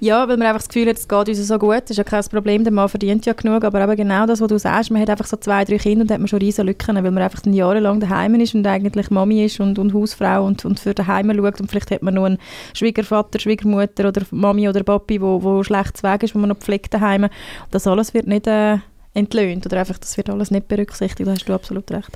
Ja, 0.00 0.28
weil 0.28 0.36
man 0.36 0.46
einfach 0.46 0.60
das 0.60 0.68
Gefühl 0.68 0.88
hat, 0.88 0.96
es 0.96 1.08
geht 1.08 1.28
uns 1.28 1.46
so 1.46 1.58
gut, 1.58 1.90
ist 1.90 1.96
ja 1.96 2.04
kein 2.04 2.24
Problem, 2.24 2.64
der 2.64 2.72
Mann 2.72 2.88
verdient 2.88 3.26
ja 3.26 3.32
genug, 3.32 3.64
aber 3.64 3.82
eben 3.82 3.96
genau 3.96 4.26
das, 4.26 4.40
was 4.40 4.48
du 4.48 4.58
sagst, 4.58 4.90
man 4.90 5.00
hat 5.02 5.10
einfach 5.10 5.26
so 5.26 5.36
zwei, 5.36 5.64
drei 5.64 5.78
Kinder 5.78 6.02
und 6.02 6.10
hat 6.10 6.18
man 6.18 6.28
schon 6.28 6.40
riesen 6.40 6.66
Lücken, 6.66 6.96
weil 6.96 7.10
man 7.10 7.22
einfach 7.22 7.40
dann 7.40 7.52
jahrelang 7.52 8.00
daheim 8.00 8.34
ist 8.36 8.54
und 8.54 8.66
eigentlich 8.66 9.10
Mami 9.10 9.44
ist 9.44 9.60
und, 9.60 9.78
und 9.78 9.94
Hausfrau 9.94 10.44
und, 10.44 10.64
und 10.64 10.80
für 10.80 10.94
daheim 10.94 11.32
schaut 11.34 11.60
und 11.60 11.70
vielleicht 11.70 11.90
hat 11.90 12.02
man 12.02 12.14
noch 12.14 12.24
einen 12.24 12.38
Schwiegervater, 12.74 13.38
Schwiegermutter 13.38 14.08
oder 14.08 14.22
Mami 14.30 14.68
oder 14.68 14.82
Papi, 14.82 15.20
wo, 15.20 15.42
wo 15.42 15.62
schlecht 15.62 16.02
weg 16.02 16.22
ist, 16.22 16.34
wo 16.34 16.38
man 16.38 16.48
noch 16.48 16.58
pflegt 16.58 16.94
daheim. 16.94 17.28
Das 17.70 17.86
alles 17.86 18.14
wird 18.14 18.26
nicht 18.26 18.46
äh, 18.46 18.78
entlöhnt 19.14 19.66
oder 19.66 19.80
einfach, 19.80 19.98
das 19.98 20.16
wird 20.16 20.30
alles 20.30 20.50
nicht 20.50 20.68
berücksichtigt, 20.68 21.26
da 21.26 21.32
hast 21.32 21.44
du 21.44 21.52
absolut 21.52 21.90
recht. 21.90 22.08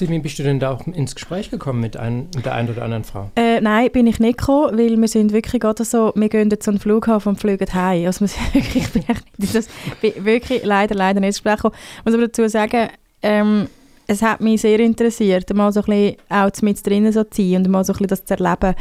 Wie 0.00 0.18
bist 0.20 0.38
du 0.38 0.44
denn 0.44 0.60
da 0.60 0.70
auch 0.70 0.86
ins 0.86 1.14
Gespräch 1.16 1.50
gekommen 1.50 1.80
mit, 1.80 1.96
ein, 1.96 2.28
mit 2.36 2.46
der 2.46 2.54
einen 2.54 2.68
oder 2.68 2.84
anderen 2.84 3.02
Frau? 3.02 3.30
Äh, 3.34 3.60
nein, 3.60 3.90
bin 3.90 4.06
ich 4.06 4.20
nicht 4.20 4.38
gekommen, 4.38 4.78
weil 4.78 4.96
wir 4.96 5.08
sind 5.08 5.32
wirklich 5.32 5.60
gerade 5.60 5.84
so, 5.84 6.12
wir 6.14 6.28
gehen 6.28 6.50
jetzt 6.50 6.68
an 6.68 6.76
den 6.76 6.80
Flughafen 6.80 7.30
und 7.30 7.40
fliegen 7.40 7.72
heim. 7.74 8.06
Also 8.06 8.20
wir 8.20 8.28
sind 8.28 8.54
wirklich, 8.54 8.84
ich 8.84 8.90
bin 8.92 9.04
nicht, 9.38 9.54
das, 9.54 9.68
bin 10.00 10.24
wirklich 10.24 10.64
leider, 10.64 10.94
leider 10.94 11.18
nicht 11.18 11.28
ins 11.28 11.42
Gespräch 11.42 11.56
gekommen. 11.56 11.74
Ich 11.98 12.04
muss 12.04 12.14
aber 12.14 12.26
dazu 12.28 12.48
sagen, 12.48 12.88
ähm, 13.22 13.66
es 14.06 14.22
hat 14.22 14.40
mich 14.40 14.60
sehr 14.60 14.78
interessiert, 14.78 15.52
mal 15.54 15.72
so 15.72 15.80
ein 15.80 15.86
bisschen 15.86 16.16
auch 16.28 16.62
mit 16.62 16.86
drinnen 16.86 17.12
so 17.12 17.24
zu 17.24 17.42
sein 17.42 17.56
und 17.56 17.68
mal 17.68 17.84
so 17.84 17.92
ein 17.92 17.98
bisschen 17.98 18.08
das 18.08 18.24
zu 18.24 18.34
erleben. 18.34 18.74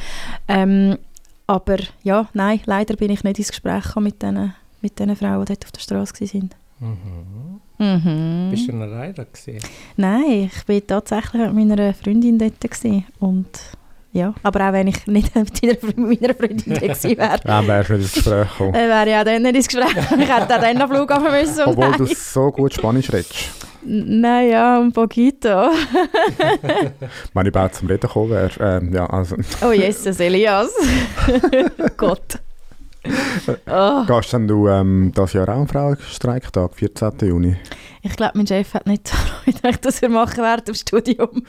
Ähm, 0.47 0.97
aber 1.47 1.77
ja, 2.03 2.29
nein, 2.33 2.61
leider 2.65 2.95
bin 2.95 3.09
ich 3.09 3.23
nicht 3.23 3.39
ins 3.39 3.49
Gespräch 3.49 3.83
gekommen 3.85 4.05
mit 4.05 4.21
diesen 4.21 4.53
mit 4.81 4.99
den 4.99 5.15
Frauen, 5.15 5.45
die 5.45 5.53
dort 5.53 5.65
auf 5.65 5.71
der 5.71 5.79
Straße 5.81 6.13
waren. 6.21 6.49
Mhm. 6.79 7.59
Mhm. 7.79 8.47
Bist 8.51 8.67
du 8.67 8.75
noch 8.75 8.87
leider 8.87 9.25
gesehen? 9.25 9.61
Nein, 9.95 10.49
ich 10.53 10.67
war 10.67 10.85
tatsächlich 10.87 11.51
mit 11.51 11.67
meiner 11.67 11.93
Freundin 11.93 12.37
dort. 12.39 12.59
Gewesen. 12.61 13.05
Und 13.19 13.47
ja, 14.13 14.33
aber 14.43 14.67
auch 14.69 14.73
wenn 14.73 14.87
ich 14.87 15.05
nicht 15.07 15.35
mit 15.63 15.97
meiner, 15.97 16.33
Freundin 16.35 16.63
dort 16.67 16.81
gewesen 16.81 17.17
wäre, 17.17 17.39
Dann 17.43 17.67
wärst 17.67 17.89
du 17.89 17.93
nicht 17.93 18.03
ins 18.03 18.13
Gespräch 18.13 18.49
gekommen. 18.49 18.73
äh, 18.75 18.87
wäre 18.87 19.09
ich 19.09 19.15
auch 19.15 19.23
dann 19.23 19.41
nicht 19.43 19.55
ins 19.55 19.67
Gespräch 19.67 19.93
gekommen. 19.95 20.21
Ich 20.21 20.29
hätte 20.29 20.55
auch 20.55 20.61
dann 20.61 20.81
am 20.81 20.89
Flughafen 20.89 21.31
müssen. 21.31 21.61
und 21.65 21.67
Obwohl 21.77 21.91
du 21.97 22.03
nein. 22.05 22.15
so 22.15 22.51
gut 22.51 22.73
Spanisch 22.73 23.11
redest. 23.11 23.35
Nein, 23.89 24.49
ja, 24.49 24.79
un 24.79 24.91
poquito. 24.91 25.47
Wenn 27.33 27.45
ich 27.45 27.51
bald 27.53 27.73
zum 27.75 27.87
Reden 27.87 28.01
gekommen 28.01 28.31
wäre. 28.31 28.51
Ähm, 28.59 28.93
ja, 28.93 29.05
also, 29.09 29.35
Oh 29.63 29.71
Jesus, 29.71 30.19
Elias. 30.19 30.69
Gott. 31.95 32.39
Oh, 33.69 34.05
gehst 34.05 34.33
dann 34.33 34.47
du 34.47 34.67
ähm, 34.67 35.11
das 35.13 35.33
Jahr 35.33 35.49
auch 35.49 35.61
am 35.61 35.67
Frauenstreiktag, 35.67 36.75
14. 36.75 37.13
Juni? 37.21 37.55
ich 38.07 38.15
glaube, 38.15 38.37
mein 38.37 38.47
Chef 38.47 38.73
hat 38.73 38.87
nicht 38.87 39.11
gedacht, 39.45 39.85
dass 39.85 40.01
wir 40.01 40.09
machen 40.09 40.43
während 40.43 40.67
dem 40.67 40.75
Studium. 40.75 41.43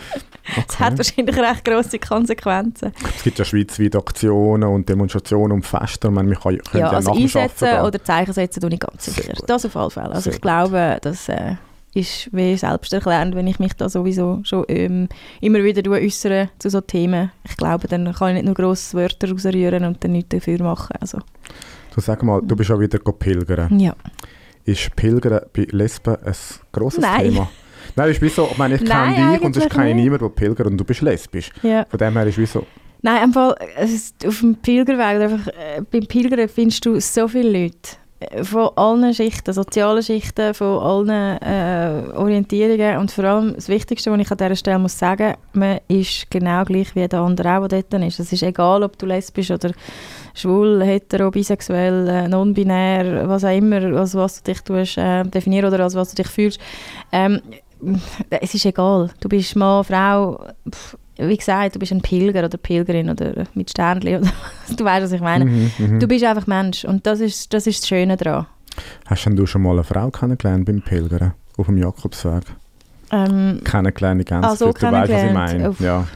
Das 0.67 0.79
hat 0.79 0.97
wahrscheinlich 0.99 1.37
recht 1.37 1.65
grosse 1.65 1.99
Konsequenzen. 1.99 2.93
Es 3.17 3.23
gibt 3.23 3.39
ja 3.39 3.45
schweizweit 3.45 3.97
Aktionen 3.97 4.69
und 4.69 4.89
Demonstrationen 4.89 5.53
und 5.53 5.67
Feste. 5.67 6.09
Können, 6.09 6.39
können 6.39 6.61
Ja, 6.73 6.79
ja, 6.79 6.91
also 6.91 7.13
einsetzen 7.13 7.81
oder 7.81 8.03
Zeichen 8.03 8.33
setzen, 8.33 8.61
tue 8.61 8.71
ich 8.73 8.81
ganz 8.81 9.05
sicher. 9.05 9.33
Das 9.47 9.65
auf 9.65 9.77
alle 9.77 9.91
Fälle. 9.91 10.11
Also 10.11 10.23
Sehr 10.23 10.35
ich 10.35 10.41
glaube, 10.41 10.99
das 11.01 11.29
äh, 11.29 11.57
ist 11.95 12.29
wie 12.33 12.57
selbsterklärend, 12.57 13.35
wenn 13.35 13.47
ich 13.47 13.59
mich 13.59 13.73
da 13.75 13.89
sowieso 13.89 14.41
schon 14.45 14.65
ähm, 14.69 15.09
immer 15.41 15.63
wieder 15.65 15.89
äußere 15.91 16.51
zu 16.59 16.71
so 16.71 16.81
Themen. 16.81 17.31
Ich 17.49 17.57
glaube, 17.57 17.89
dann 17.89 18.13
kann 18.13 18.29
ich 18.31 18.35
nicht 18.35 18.45
nur 18.47 18.55
grosse 18.55 18.97
Wörter 18.97 19.31
rausrühren 19.31 19.85
und 19.85 20.03
dann 20.05 20.13
nichts 20.13 20.29
dafür 20.31 20.63
machen. 20.63 20.97
Also, 21.01 21.19
Du 21.95 22.01
sag 22.01 22.23
mal, 22.23 22.41
du 22.45 22.55
bist 22.55 22.71
ja 22.71 22.79
wieder 22.79 22.99
pilgern. 22.99 23.79
ja. 23.81 23.95
Ist 24.65 24.95
Pilgern 24.97 25.41
bei 25.57 25.67
Lesben 25.71 26.17
ein 26.23 26.35
grosses 26.73 27.01
Nein. 27.01 27.31
Thema? 27.33 27.49
Nein, 27.97 28.11
ist 28.11 28.21
wie 28.21 28.29
so, 28.29 28.47
ich 28.53 28.59
meine, 28.59 28.75
ich 28.75 28.83
Nein, 28.83 29.15
kenne 29.15 29.33
dich 29.33 29.41
und 29.41 29.57
es 29.57 29.69
kenne 29.71 29.95
niemand, 29.95 30.21
der 30.21 30.29
pilgert 30.29 30.67
und 30.67 30.77
du 30.77 30.85
bist 30.85 31.01
lesbisch. 31.01 31.51
ja. 31.63 31.87
Von 31.89 31.99
dem 31.99 32.13
her 32.13 32.27
ist 32.27 32.37
wie 32.39 32.45
so, 32.47 32.67
Nein, 33.01 33.25
im 33.25 33.33
Fall, 33.33 33.55
auf 34.27 34.41
dem 34.41 34.57
Pilgerweg, 34.57 35.23
einfach, 35.23 35.47
äh, 35.49 35.81
beim 35.91 36.07
Pilgern 36.07 36.49
findest 36.49 36.85
du 36.85 37.01
so 37.01 37.27
viele 37.29 37.63
Leute. 37.63 37.97
Äh, 38.21 38.45
Von 38.45 38.71
allen 38.77 39.15
Schichten, 39.15 39.53
sozialen 39.53 40.03
Schichten, 40.03 40.55
von 40.55 40.79
allen 40.79 41.41
äh, 41.41 42.11
Orientierungen. 42.17 42.99
Und 42.99 43.11
vor 43.11 43.25
allem 43.25 43.55
das 43.55 43.69
Wichtigste, 43.69 44.11
was 44.11 44.21
ich 44.21 44.31
an 44.31 44.37
dieser 44.39 44.57
Stelle 44.57 44.79
muss 44.79 44.99
sagen 44.99 45.35
man 45.53 45.81
ist 45.89 46.31
genau 46.31 46.65
gleich 46.65 46.95
wie 46.95 47.07
der 47.07 47.21
andere 47.21 47.59
auch, 47.59 47.69
der 47.69 47.83
dort 47.83 48.03
ist. 48.05 48.21
Es 48.21 48.33
ist 48.33 48.43
egal, 48.43 48.83
ob 48.83 48.99
du 48.99 49.07
lesbisch 49.07 49.51
oder 49.51 49.73
schwul, 50.35 50.83
hetero, 50.83 51.31
bisexuell, 51.31 52.09
äh, 52.09 52.29
non-binär, 52.29 53.29
was 53.29 53.45
auch 53.45 53.57
immer, 53.57 53.83
als 53.99 54.15
was 54.15 54.43
du 54.43 54.53
dich 54.53 54.63
tust, 54.63 54.99
äh, 54.99 55.25
definieren 55.25 55.73
oder 55.73 55.85
als 55.85 55.95
was 55.95 56.11
du 56.11 56.23
dich 56.23 56.31
fühlst. 56.31 56.61
Ähm, 57.13 57.41
es 58.31 58.55
ist 58.55 58.67
egal. 58.67 59.11
Du 59.21 59.29
bist 59.29 59.57
Mann, 59.57 59.85
Frau, 59.85 60.45
pff, 60.69 60.97
wie 61.19 61.37
gesagt, 61.37 61.75
du 61.75 61.79
bist 61.79 61.93
ein 61.93 62.01
Pilger 62.01 62.45
oder 62.45 62.57
Pilgerin 62.59 63.11
oder 63.11 63.45
mit 63.55 63.71
Sternli 63.71 64.17
oder 64.17 64.29
du 64.77 64.85
weißt, 64.85 65.05
was 65.05 65.13
ich 65.13 65.21
meine. 65.21 65.45
mhm, 65.47 65.71
mhm. 65.79 66.01
Du 66.01 66.07
bist 66.07 66.25
einfach 66.25 66.47
Mensch 66.47 66.85
und 66.85 67.07
das 67.07 67.21
ist 67.21 67.53
das, 67.53 67.67
ist 67.67 67.83
das 67.83 67.89
Schöne 67.89 68.17
daran. 68.17 68.47
Hast 69.07 69.25
denn 69.27 69.35
du 69.37 69.45
schon 69.47 69.63
mal 69.63 69.73
eine 69.73 69.85
Frau 69.85 70.11
kennengelernt 70.11 70.65
beim 70.67 70.81
Pilgern 70.83 71.35
auf 71.57 71.67
dem 71.67 71.79
Jakobsweg? 71.79 72.45
Ähm, 73.11 73.61
Kennengelernt, 73.65 74.27
ganz 74.27 74.47
Ah, 74.47 74.55
so 74.55 74.73
Du 74.73 74.81
weißt, 74.93 75.13
was 75.13 75.23
ich 75.25 75.33
meine. 75.33 75.75
Ja, 75.81 76.07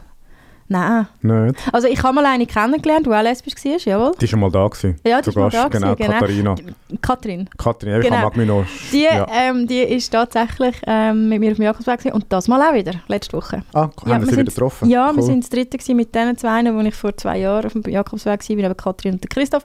nein. 0.73 1.47
nicht? 1.47 1.61
Also 1.73 1.89
ich 1.89 2.03
habe 2.03 2.15
mal 2.15 2.27
eine 2.27 2.47
kennengelernt, 2.47 3.07
die 3.07 3.11
auch 3.11 3.23
lesbisch 3.23 3.55
war, 3.65 3.79
jawohl. 3.79 4.13
Die 4.17 4.23
war 4.23 4.29
schon 4.29 4.41
mal 4.41 4.51
da 4.51 4.67
gewesen. 4.67 4.97
Ja, 5.07 5.21
die 5.23 5.29
ist 5.31 5.37
mal 5.37 5.51
da 5.51 5.69
genau, 5.69 5.95
gewesen, 5.95 5.97
genau. 6.09 6.19
Katharina. 6.19 6.55
Katrin. 7.01 7.51
Katharina, 7.57 7.99
ich 7.99 8.05
Genau. 8.09 8.21
mag 8.23 8.37
mich 8.37 8.47
noch... 8.49 8.65
Die, 8.93 9.03
ja. 9.05 9.27
ähm, 9.33 9.67
die 9.67 9.79
ist 9.81 10.11
tatsächlich 10.11 10.77
ähm, 10.87 11.29
mit 11.29 11.41
mir 11.41 11.51
auf 11.53 11.57
dem 11.57 11.65
Jakobsweg 11.65 12.15
und 12.15 12.27
das 12.29 12.49
mal 12.49 12.61
auch 12.63 12.75
wieder, 12.75 12.95
letzte 13.09 13.37
Woche. 13.37 13.63
Ah, 13.73 13.89
Ja, 14.07 14.15
haben 14.15 14.21
wir 14.23 14.27
Sie 14.27 14.33
wieder 14.33 14.45
getroffen? 14.45 14.89
Ja, 14.91 15.11
wir 15.13 15.19
Cool. 15.23 15.27
sind 15.27 15.45
das 15.45 15.51
dritte 15.51 15.95
mit 15.95 16.15
diesen 16.15 16.37
zwei, 16.37 16.65
wo 16.75 16.81
ich 16.81 16.95
vor 16.95 17.17
zwei 17.17 17.39
Jahren 17.39 17.67
auf 17.67 17.73
dem 17.73 17.83
Jakobsweg 17.91 18.41
war, 18.49 18.51
eben 18.59 18.77
Katrin 18.77 19.13
und 19.15 19.23
der 19.23 19.29
Christoph. 19.29 19.65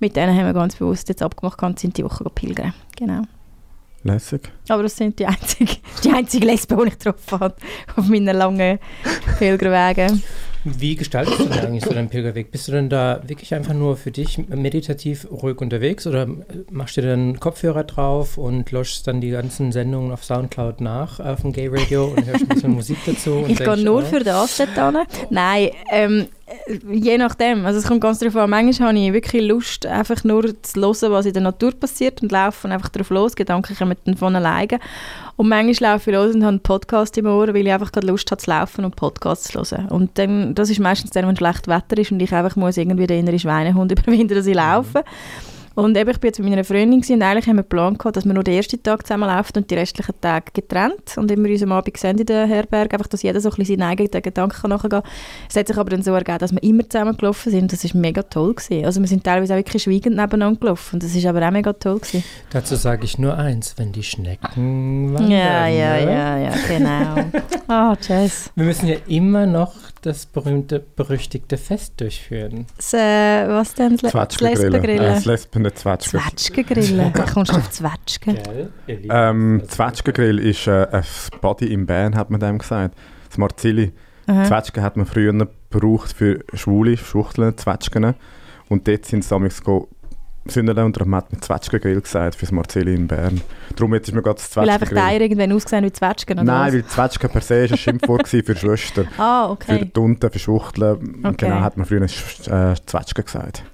Mit 0.00 0.16
denen 0.16 0.36
haben 0.36 0.46
wir 0.46 0.52
ganz 0.54 0.76
bewusst 0.76 1.08
jetzt 1.08 1.22
abgemacht 1.22 1.62
und 1.62 1.78
sind 1.78 1.96
die 1.96 2.04
Woche 2.04 2.24
pilgern. 2.34 2.74
Genau. 2.96 3.22
Lässig. 4.04 4.42
Aber 4.68 4.84
das 4.84 4.96
sind 4.96 5.18
die 5.18 5.26
einzige, 5.26 5.72
die 6.04 6.10
einzige 6.12 6.46
Lesbe, 6.46 6.76
die 6.76 6.88
ich 6.88 6.98
getroffen 6.98 7.40
habe 7.40 7.54
auf 7.96 8.08
meinen 8.08 8.36
langen 8.36 8.78
Pilgerwegen. 9.38 10.22
Wie 10.64 10.96
gestaltest 10.96 11.38
du 11.38 11.44
denn 11.44 11.60
eigentlich 11.60 11.84
so 11.84 11.92
deinen 11.92 12.08
Pilgerweg? 12.08 12.50
Bist 12.50 12.68
du 12.68 12.72
denn 12.72 12.88
da 12.88 13.20
wirklich 13.26 13.54
einfach 13.54 13.74
nur 13.74 13.96
für 13.96 14.10
dich 14.10 14.38
meditativ 14.48 15.26
ruhig 15.30 15.60
unterwegs 15.60 16.06
oder 16.06 16.26
machst 16.70 16.96
du 16.96 17.02
dir 17.02 17.08
dann 17.08 17.38
Kopfhörer 17.38 17.84
drauf 17.84 18.38
und 18.38 18.70
löschst 18.72 19.06
dann 19.06 19.20
die 19.20 19.30
ganzen 19.30 19.72
Sendungen 19.72 20.12
auf 20.12 20.24
Soundcloud 20.24 20.80
nach 20.80 21.20
auf 21.20 21.42
dem 21.42 21.52
Gay 21.52 21.68
Radio 21.68 22.06
und 22.06 22.26
hörst 22.26 22.42
ein 22.42 22.48
bisschen 22.48 22.72
Musik 22.72 22.98
dazu? 23.06 23.44
ich 23.46 23.58
gehe 23.58 23.76
nur 23.76 24.02
für 24.02 24.20
das 24.20 24.56
dort 24.56 24.96
hin. 24.96 25.06
Nein, 25.30 25.70
ähm, 25.90 26.26
je 26.90 27.18
nachdem. 27.18 27.66
Also 27.66 27.78
es 27.78 27.86
kommt 27.86 28.00
ganz 28.00 28.18
darauf 28.18 28.36
an. 28.36 28.50
Manchmal 28.50 28.88
habe 28.88 28.98
ich 28.98 29.12
wirklich 29.12 29.42
Lust, 29.42 29.86
einfach 29.86 30.24
nur 30.24 30.62
zu 30.62 30.80
hören, 30.80 31.12
was 31.12 31.26
in 31.26 31.32
der 31.32 31.42
Natur 31.42 31.72
passiert 31.72 32.22
und 32.22 32.32
laufe 32.32 32.68
einfach 32.68 32.88
drauf 32.88 33.10
los. 33.10 33.36
Gedanken 33.36 33.76
kommen 33.76 33.96
dann 34.04 34.16
von 34.16 34.36
alleine. 34.36 34.80
Und 35.36 35.48
manchmal 35.48 35.92
laufe 35.92 36.10
ich 36.10 36.16
los 36.16 36.34
und 36.34 36.42
habe 36.42 36.48
einen 36.48 36.60
Podcast 36.60 37.16
im 37.18 37.26
Ohr, 37.26 37.48
weil 37.48 37.66
ich 37.66 37.72
einfach 37.72 37.92
gerade 37.92 38.06
Lust 38.06 38.30
habe 38.30 38.40
zu 38.40 38.50
laufen 38.50 38.84
und 38.84 38.96
Podcasts 38.96 39.48
zu 39.48 39.58
hören. 39.58 39.88
Und 39.88 40.18
dann, 40.18 40.54
das 40.54 40.70
ist 40.70 40.80
meistens 40.80 41.10
dann, 41.10 41.26
wenn 41.26 41.36
schlecht 41.36 41.68
Wetter 41.68 41.98
ist 41.98 42.12
und 42.12 42.20
ich 42.20 42.32
einfach 42.32 42.56
muss 42.56 42.76
irgendwie 42.76 43.06
den 43.06 43.20
inneren 43.20 43.38
Schweinehund 43.38 43.92
überwinden, 43.98 44.34
dass 44.34 44.46
ich 44.46 44.54
laufe. 44.54 44.98
Mhm. 44.98 45.57
Und 45.78 45.96
eben, 45.96 46.10
ich 46.10 46.18
bin 46.18 46.30
jetzt 46.30 46.40
mit 46.40 46.48
meiner 46.48 46.64
Freundin 46.64 47.04
und 47.08 47.22
eigentlich 47.22 47.46
haben 47.46 47.54
wir 47.54 47.62
geplant, 47.62 48.00
dass 48.12 48.24
wir 48.24 48.34
nur 48.34 48.42
den 48.42 48.54
ersten 48.54 48.82
Tag 48.82 49.06
zusammen 49.06 49.28
laufen 49.28 49.58
und 49.58 49.70
die 49.70 49.76
restlichen 49.76 50.12
Tage 50.20 50.50
getrennt. 50.52 51.16
Und 51.16 51.30
immer 51.30 51.48
uns 51.48 51.62
am 51.62 51.70
Abend 51.70 51.96
sehen 51.96 52.18
in 52.18 52.26
der 52.26 52.48
Herberge, 52.48 52.94
einfach, 52.94 53.06
dass 53.06 53.22
jeder 53.22 53.40
so 53.40 53.48
ein 53.48 53.54
bisschen 53.54 53.78
seinen 53.78 53.88
eigenen 53.88 54.10
Gedanken 54.20 54.70
nachgehen 54.70 54.90
kann. 54.90 55.02
Es 55.48 55.54
hat 55.54 55.68
sich 55.68 55.78
aber 55.78 55.90
dann 55.90 56.02
so 56.02 56.12
ergeben, 56.14 56.38
dass 56.38 56.50
wir 56.50 56.60
immer 56.64 56.82
zusammen 56.88 57.16
gelaufen 57.16 57.52
sind. 57.52 57.72
Das 57.72 57.84
war 57.84 58.00
mega 58.00 58.24
toll. 58.24 58.54
Gewesen. 58.54 58.84
Also 58.84 59.00
wir 59.00 59.06
sind 59.06 59.22
teilweise 59.22 59.54
auch 59.54 59.58
wirklich 59.58 59.80
schweigend 59.80 60.16
nebeneinander 60.16 60.58
gelaufen. 60.58 60.94
Und 60.94 61.04
das 61.04 61.14
war 61.14 61.30
aber 61.30 61.46
auch 61.46 61.52
mega 61.52 61.72
toll. 61.72 62.00
Gewesen. 62.00 62.24
Dazu 62.50 62.74
sage 62.74 63.04
ich 63.04 63.16
nur 63.20 63.38
eins, 63.38 63.74
wenn 63.76 63.92
die 63.92 64.02
Schnecken 64.02 65.14
wandern. 65.14 65.30
Ja, 65.30 65.68
ja, 65.68 65.94
ne? 65.94 66.12
ja, 66.12 66.38
ja, 66.38 66.54
genau. 66.66 67.38
Ah, 67.70 67.92
oh, 67.92 67.96
Jess. 68.00 68.50
Wir 68.56 68.64
müssen 68.64 68.88
ja 68.88 68.96
immer 69.08 69.44
noch 69.44 69.74
das 70.02 70.26
berühmte, 70.26 70.80
berüchtigte 70.80 71.56
Fest 71.56 72.00
durchführen. 72.00 72.66
Das, 72.76 72.94
äh, 72.94 73.48
was 73.48 73.74
denn? 73.74 73.96
Das 73.96 74.40
Lesbengrillen. 74.40 75.02
Äh, 75.02 75.14
das 75.14 75.24
Lesben 75.24 75.68
Zwetschgen. 75.74 76.20
Zwetschgengrillen. 76.20 77.12
Wie 77.14 77.20
kommst 77.32 77.52
du 77.52 77.56
auf 77.56 77.70
Zwetschgen? 77.70 78.38
Ähm, 78.86 79.62
Zwetschgengrill 79.66 80.38
ist 80.38 80.66
äh, 80.66 80.86
ein 80.90 81.04
Body 81.40 81.72
in 81.72 81.86
Bern, 81.86 82.14
hat 82.14 82.30
man 82.30 82.40
dem 82.40 82.58
gesagt. 82.58 82.94
Das 83.28 83.38
Marzilli. 83.38 83.92
Zwetschgen 84.26 84.82
hat 84.82 84.98
man 84.98 85.06
früher 85.06 85.32
gebraucht 85.32 86.12
für 86.12 86.44
Schwule, 86.52 86.98
Schuchteln, 86.98 87.56
Zwetschgen. 87.56 88.14
Und 88.68 88.86
dort 88.86 89.06
sind 89.06 89.20
es 89.20 89.28
damals 89.28 89.62
Sünderle 90.46 90.84
und 90.84 90.96
darum 90.96 91.14
hat 91.14 91.30
man 91.32 91.42
Zwetschgengrill 91.42 92.00
gesagt 92.00 92.34
für 92.34 92.46
das 92.46 92.52
Marzilli 92.52 92.94
in 92.94 93.06
Bern. 93.06 93.40
Darum 93.76 93.94
jetzt 93.94 94.08
ist 94.08 94.14
mir 94.14 94.22
gerade 94.22 94.36
das 94.36 94.50
Zwetschgengrill. 94.50 94.66
Weil 94.66 94.74
einfach 94.74 94.88
die 94.88 95.14
Eier 95.14 95.20
irgendwann 95.20 95.52
ausgesehen 95.52 95.84
wie 95.84 95.92
Zwetschgen, 95.92 96.38
oder 96.38 96.44
Nein, 96.44 96.66
was? 96.66 96.74
weil 96.74 96.84
Zwetschgen 96.86 97.30
per 97.30 97.40
se 97.40 97.64
ist 97.64 97.72
ein 97.72 97.78
Schimpfwort 97.78 98.28
für 98.28 98.56
Schwester. 98.56 99.04
Ah, 99.18 99.50
okay. 99.50 99.80
Für 99.80 99.92
Tunten, 99.92 100.30
für 100.30 100.38
Schwuchteln. 100.38 101.20
Okay. 101.24 101.46
Genau, 101.46 101.60
hat 101.60 101.76
man 101.76 101.86
früher 101.86 102.02
äh, 102.02 102.06
Zwetschgen 102.86 103.24
gesagt. 103.24 103.64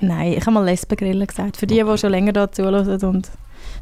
Nein, 0.00 0.32
ich 0.32 0.40
habe 0.40 0.52
mal 0.52 0.64
Lesbengrillen 0.64 1.26
gesagt. 1.26 1.56
Für 1.56 1.66
die, 1.66 1.82
okay. 1.82 1.92
die 1.92 1.98
schon 1.98 2.10
länger 2.10 2.32
da 2.32 2.50
zuhören 2.50 3.02
und 3.04 3.30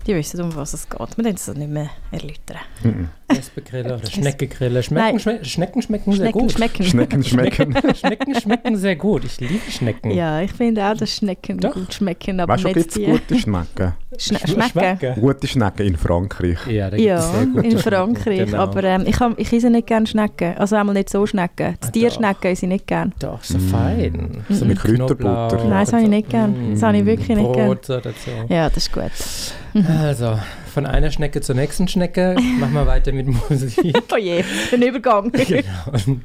die 0.06 0.14
wissen, 0.14 0.40
um 0.40 0.54
was 0.54 0.74
es 0.74 0.88
geht. 0.88 1.16
Wir 1.16 1.24
können 1.24 1.34
es 1.34 1.48
nicht 1.48 1.70
mehr 1.70 1.90
erläutern. 2.10 2.58
Mhm. 2.82 3.08
Oder 3.30 4.00
Schneckengrille. 4.06 4.82
Schmecken, 4.82 5.20
schme 5.20 5.44
Schnecken 5.44 5.82
schmecken 5.82 6.12
sehr 6.12 6.30
Schnecken 6.30 6.40
gut. 6.40 6.52
Schmecken. 6.52 6.84
Schnecken 6.84 7.24
schmecken. 7.24 7.94
Schnecken 7.94 8.34
schmecken 8.34 8.76
sehr 8.76 8.96
gut. 8.96 9.24
Ich 9.24 9.38
liebe 9.38 9.70
Schnecken. 9.70 10.10
Ja, 10.12 10.40
ich 10.40 10.52
finde 10.52 10.84
auch, 10.86 10.96
dass 10.96 11.14
Schnecken 11.14 11.58
Doch. 11.58 11.74
gut 11.74 11.92
schmecken. 11.92 12.40
Aber 12.40 12.54
weißt 12.54 12.64
du, 12.64 12.72
gibt 12.72 12.96
es 12.96 13.04
gute 13.04 13.38
Schnecken? 13.38 13.92
Schne 14.16 14.38
schmecken? 14.46 15.20
Gute 15.20 15.46
Schnecken 15.46 15.86
in 15.86 15.96
Frankreich. 15.96 16.66
Ja, 16.66 16.94
ja 16.96 17.42
in 17.62 17.78
Frankreich. 17.78 18.46
Genau. 18.46 18.58
Aber 18.58 18.82
ähm, 18.82 19.04
ich, 19.06 19.20
hab, 19.20 19.38
ich 19.38 19.52
esse 19.52 19.68
nicht 19.68 19.86
gerne 19.86 20.06
Schnecken. 20.06 20.56
Also 20.56 20.76
einmal 20.76 20.94
nicht 20.94 21.10
so 21.10 21.26
Schnecken. 21.26 21.76
Die 21.82 21.86
ah, 21.86 21.90
Tierschnecken 21.90 22.50
esse 22.50 22.64
ich 22.64 22.70
nicht 22.70 22.86
gerne. 22.86 23.12
Doch, 23.18 23.44
so 23.44 23.58
mm. 23.58 23.68
fein. 23.68 24.44
So 24.48 24.64
mit 24.64 24.78
Kräuterbutter. 24.78 25.64
Nein, 25.64 25.70
das 25.70 25.92
habe 25.92 26.02
ich 26.02 26.08
nicht 26.08 26.30
gerne. 26.30 26.54
Das 26.72 26.82
habe 26.82 26.96
ich 26.96 27.04
wirklich 27.04 27.36
nicht 27.36 27.52
gerne. 27.52 27.74
Brot 27.74 27.88
dazu. 27.88 28.30
Ja, 28.48 28.68
das 28.70 28.78
ist 28.78 28.92
gut. 28.92 29.12
Also, 29.86 30.38
von 30.72 30.86
einer 30.86 31.10
Schnecke 31.10 31.40
zur 31.40 31.54
nächsten 31.54 31.88
Schnecke. 31.88 32.36
Machen 32.58 32.72
wir 32.72 32.86
weiter 32.86 33.12
mit 33.12 33.26
Musik. 33.26 34.02
oh 34.12 34.16
je, 34.16 34.44
ein 34.72 34.82
Übergang. 34.82 35.30
genau. 35.32 36.20